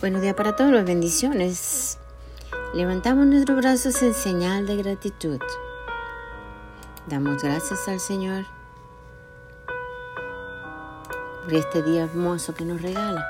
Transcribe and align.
Buenos 0.00 0.22
días 0.22 0.36
para 0.36 0.54
todos, 0.54 0.84
bendiciones. 0.84 1.98
Levantamos 2.72 3.26
nuestros 3.26 3.56
brazos 3.56 4.00
en 4.00 4.14
señal 4.14 4.64
de 4.64 4.76
gratitud. 4.76 5.40
Damos 7.08 7.42
gracias 7.42 7.88
al 7.88 7.98
Señor 7.98 8.44
por 11.42 11.52
este 11.52 11.82
día 11.82 12.04
hermoso 12.04 12.54
que 12.54 12.64
nos 12.64 12.80
regala. 12.80 13.26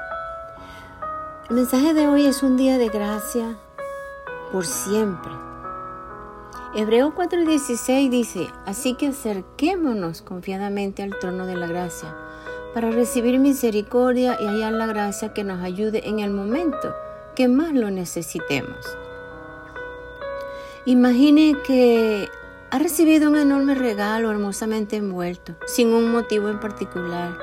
El 1.48 1.56
mensaje 1.56 1.94
de 1.94 2.06
hoy 2.06 2.26
es 2.26 2.42
un 2.42 2.58
día 2.58 2.76
de 2.76 2.90
gracia 2.90 3.56
por 4.52 4.66
siempre. 4.66 5.32
Hebreo 6.74 7.14
4:16 7.14 8.10
dice, 8.10 8.46
así 8.66 8.94
que 8.94 9.06
acerquémonos 9.06 10.20
confiadamente 10.20 11.02
al 11.02 11.18
trono 11.18 11.46
de 11.46 11.56
la 11.56 11.66
gracia 11.66 12.14
para 12.78 12.92
recibir 12.92 13.40
misericordia 13.40 14.38
y 14.40 14.46
hallar 14.46 14.72
la 14.72 14.86
gracia 14.86 15.34
que 15.34 15.42
nos 15.42 15.64
ayude 15.64 16.08
en 16.08 16.20
el 16.20 16.30
momento 16.30 16.94
que 17.34 17.48
más 17.48 17.72
lo 17.72 17.90
necesitemos. 17.90 18.78
Imagine 20.84 21.56
que 21.66 22.28
ha 22.70 22.78
recibido 22.78 23.30
un 23.30 23.36
enorme 23.36 23.74
regalo 23.74 24.30
hermosamente 24.30 24.94
envuelto, 24.94 25.56
sin 25.66 25.92
un 25.92 26.12
motivo 26.12 26.50
en 26.50 26.60
particular. 26.60 27.36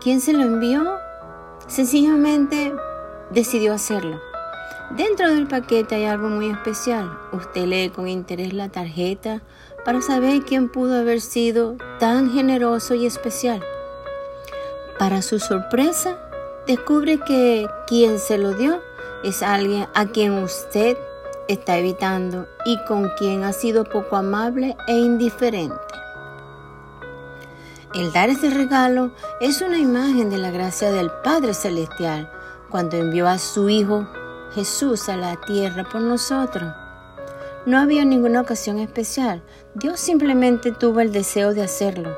¿Quién 0.00 0.20
se 0.20 0.32
lo 0.32 0.44
envió? 0.44 0.84
Sencillamente 1.66 2.72
decidió 3.32 3.72
hacerlo. 3.72 4.20
Dentro 4.96 5.34
del 5.34 5.48
paquete 5.48 5.96
hay 5.96 6.04
algo 6.04 6.28
muy 6.28 6.48
especial. 6.50 7.10
Usted 7.32 7.66
lee 7.66 7.90
con 7.90 8.06
interés 8.06 8.52
la 8.52 8.68
tarjeta 8.68 9.42
para 9.84 10.00
saber 10.00 10.44
quién 10.44 10.68
pudo 10.68 11.00
haber 11.00 11.20
sido 11.20 11.74
tan 11.98 12.30
generoso 12.30 12.94
y 12.94 13.04
especial. 13.04 13.60
Para 14.98 15.22
su 15.22 15.38
sorpresa, 15.38 16.18
descubre 16.66 17.20
que 17.20 17.68
quien 17.86 18.18
se 18.18 18.36
lo 18.36 18.54
dio 18.54 18.80
es 19.22 19.44
alguien 19.44 19.86
a 19.94 20.06
quien 20.06 20.42
usted 20.42 20.98
está 21.46 21.78
evitando 21.78 22.48
y 22.64 22.82
con 22.84 23.08
quien 23.16 23.44
ha 23.44 23.52
sido 23.52 23.84
poco 23.84 24.16
amable 24.16 24.76
e 24.88 24.94
indiferente. 24.94 25.76
El 27.94 28.12
dar 28.12 28.28
ese 28.28 28.50
regalo 28.50 29.12
es 29.40 29.62
una 29.62 29.78
imagen 29.78 30.30
de 30.30 30.38
la 30.38 30.50
gracia 30.50 30.90
del 30.90 31.10
Padre 31.22 31.54
Celestial 31.54 32.30
cuando 32.68 32.96
envió 32.96 33.28
a 33.28 33.38
su 33.38 33.68
Hijo 33.68 34.06
Jesús 34.52 35.08
a 35.08 35.16
la 35.16 35.36
tierra 35.42 35.84
por 35.84 36.00
nosotros. 36.00 36.72
No 37.66 37.78
había 37.78 38.04
ninguna 38.04 38.40
ocasión 38.40 38.80
especial, 38.80 39.42
Dios 39.74 40.00
simplemente 40.00 40.72
tuvo 40.72 40.98
el 41.00 41.12
deseo 41.12 41.54
de 41.54 41.62
hacerlo. 41.62 42.16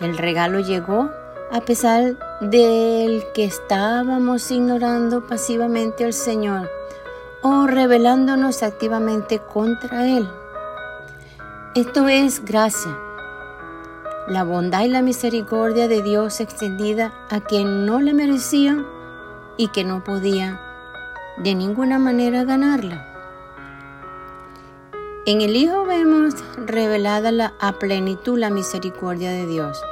El 0.00 0.18
regalo 0.18 0.60
llegó 0.60 1.10
a 1.50 1.60
pesar 1.60 2.16
del 2.40 3.24
que 3.34 3.44
estábamos 3.44 4.50
ignorando 4.50 5.26
pasivamente 5.26 6.04
al 6.04 6.12
Señor 6.12 6.70
o 7.42 7.66
rebelándonos 7.66 8.62
activamente 8.62 9.38
contra 9.38 10.08
Él. 10.08 10.28
Esto 11.74 12.08
es 12.08 12.44
gracia, 12.44 12.96
la 14.28 14.44
bondad 14.44 14.84
y 14.84 14.88
la 14.88 15.02
misericordia 15.02 15.88
de 15.88 16.02
Dios 16.02 16.40
extendida 16.40 17.12
a 17.30 17.40
quien 17.40 17.84
no 17.84 18.00
le 18.00 18.14
merecía 18.14 18.84
y 19.56 19.68
que 19.68 19.84
no 19.84 20.02
podía 20.02 20.60
de 21.36 21.54
ninguna 21.54 21.98
manera 21.98 22.44
ganarla. 22.44 23.10
En 25.26 25.40
el 25.40 25.56
Hijo 25.56 25.84
vemos 25.84 26.34
revelada 26.56 27.32
la, 27.32 27.54
a 27.58 27.78
plenitud 27.78 28.38
la 28.38 28.50
misericordia 28.50 29.30
de 29.30 29.46
Dios. 29.46 29.82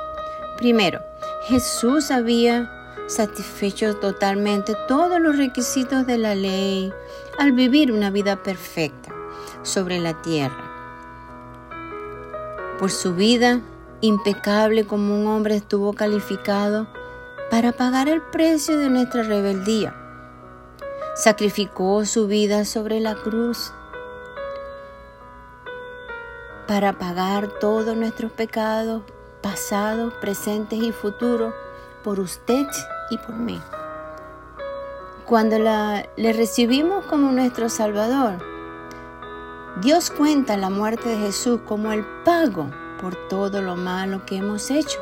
Primero, 0.59 1.01
Jesús 1.45 2.13
había 2.13 2.71
satisfecho 3.09 3.97
totalmente 3.97 4.77
todos 4.87 5.21
los 5.21 5.37
requisitos 5.37 6.07
de 6.07 6.17
la 6.17 6.37
ley 6.37 6.93
al 7.37 7.51
vivir 7.51 7.91
una 7.91 8.11
vida 8.11 8.45
perfecta 8.45 9.13
sobre 9.63 9.99
la 9.99 10.23
tierra. 10.23 10.71
Por 12.79 12.93
su 12.93 13.17
vida 13.17 13.61
impecable 14.01 14.87
como 14.87 15.15
un 15.15 15.27
hombre 15.27 15.57
estuvo 15.57 15.95
calificado 15.95 16.87
para 17.51 17.73
pagar 17.73 18.09
el 18.09 18.23
precio 18.23 18.79
de 18.79 18.89
nuestra 18.89 19.25
rebeldía. 19.25 19.97
Sacrificó 21.17 22.05
su 22.05 22.29
vida 22.29 22.65
sobre 22.65 23.01
la 23.01 23.17
cruz 23.17 23.73
para 26.69 26.93
pagar 26.93 27.49
todos 27.59 27.97
nuestros 27.97 28.31
pecados 28.31 29.03
pasados, 29.43 30.15
presentes 30.15 30.79
y 30.79 30.93
futuros 30.93 31.53
por 32.03 32.21
usted 32.21 32.67
y 33.11 33.19
por 33.19 33.35
mí. 33.35 33.61
Cuando 35.27 35.59
la, 35.59 36.07
le 36.17 36.33
recibimos 36.33 37.05
como 37.07 37.33
nuestro 37.33 37.69
Salvador, 37.69 38.39
Dios 39.81 40.11
cuenta 40.11 40.57
la 40.57 40.71
muerte 40.71 41.09
de 41.09 41.17
Jesús 41.17 41.61
como 41.67 41.93
el 41.93 42.05
pago 42.25 42.71
por 43.01 43.17
todo 43.29 43.63
lo 43.63 43.77
malo 43.77 44.25
que 44.27 44.37
hemos 44.37 44.71
hecho. 44.71 44.99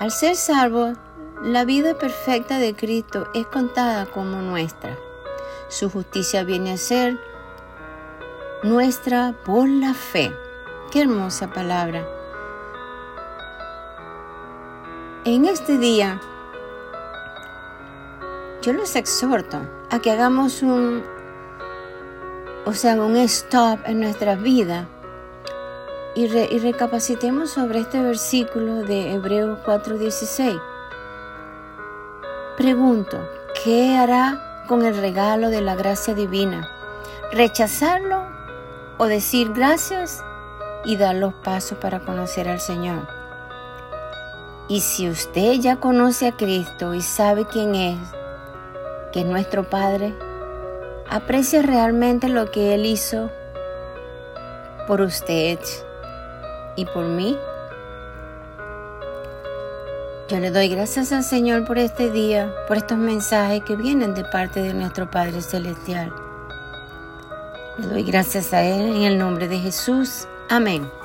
Al 0.00 0.10
ser 0.10 0.36
salvo, 0.36 0.92
la 1.42 1.64
vida 1.64 1.94
perfecta 1.94 2.58
de 2.58 2.74
Cristo 2.74 3.28
es 3.34 3.46
contada 3.46 4.06
como 4.06 4.42
nuestra. 4.42 4.96
Su 5.68 5.90
justicia 5.90 6.44
viene 6.44 6.72
a 6.72 6.76
ser 6.76 7.18
nuestra 8.62 9.34
por 9.44 9.68
la 9.68 9.94
fe. 9.94 10.32
Qué 10.90 11.02
hermosa 11.02 11.50
palabra. 11.50 12.06
En 15.26 15.46
este 15.46 15.78
día, 15.78 16.20
yo 18.60 18.74
los 18.74 18.94
exhorto 18.94 19.58
a 19.88 19.98
que 19.98 20.10
hagamos 20.10 20.60
un, 20.60 21.02
o 22.66 22.74
sea, 22.74 22.96
un 22.96 23.16
stop 23.16 23.78
en 23.86 24.00
nuestra 24.00 24.34
vida 24.34 24.86
y, 26.14 26.24
y 26.26 26.58
recapacitemos 26.58 27.52
sobre 27.52 27.78
este 27.78 28.02
versículo 28.02 28.82
de 28.82 29.14
Hebreos 29.14 29.60
4:16. 29.64 30.60
Pregunto, 32.58 33.18
¿qué 33.64 33.96
hará 33.96 34.66
con 34.68 34.84
el 34.84 34.94
regalo 34.94 35.48
de 35.48 35.62
la 35.62 35.74
gracia 35.74 36.12
divina? 36.12 36.68
¿Rechazarlo 37.32 38.26
o 38.98 39.06
decir 39.06 39.54
gracias 39.54 40.22
y 40.84 40.98
dar 40.98 41.14
los 41.14 41.32
pasos 41.32 41.78
para 41.78 42.00
conocer 42.00 42.46
al 42.46 42.60
Señor? 42.60 43.13
Y 44.68 44.80
si 44.80 45.08
usted 45.08 45.54
ya 45.54 45.76
conoce 45.76 46.28
a 46.28 46.32
Cristo 46.32 46.94
y 46.94 47.02
sabe 47.02 47.46
quién 47.46 47.74
es, 47.74 47.98
que 49.12 49.20
es 49.20 49.26
nuestro 49.26 49.64
Padre, 49.64 50.14
aprecia 51.08 51.62
realmente 51.62 52.28
lo 52.28 52.50
que 52.50 52.74
Él 52.74 52.86
hizo 52.86 53.30
por 54.86 55.00
usted 55.00 55.58
y 56.76 56.86
por 56.86 57.04
mí. 57.04 57.36
Yo 60.28 60.40
le 60.40 60.50
doy 60.50 60.68
gracias 60.68 61.12
al 61.12 61.22
Señor 61.22 61.66
por 61.66 61.76
este 61.76 62.10
día, 62.10 62.50
por 62.66 62.78
estos 62.78 62.96
mensajes 62.96 63.62
que 63.64 63.76
vienen 63.76 64.14
de 64.14 64.24
parte 64.24 64.62
de 64.62 64.72
nuestro 64.72 65.10
Padre 65.10 65.42
Celestial. 65.42 66.12
Le 67.78 67.86
doy 67.86 68.02
gracias 68.02 68.54
a 68.54 68.62
Él 68.62 68.96
en 68.96 69.02
el 69.02 69.18
nombre 69.18 69.48
de 69.48 69.58
Jesús. 69.58 70.26
Amén. 70.48 71.03